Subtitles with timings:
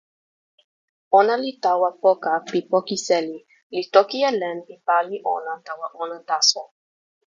[1.19, 3.39] ona li tawa poka pi poki seli,
[3.75, 6.63] li toki e len pi pali ona tawa ona taso.